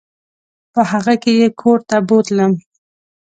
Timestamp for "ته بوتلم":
1.89-2.51